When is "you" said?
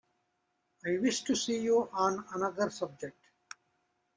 1.61-1.87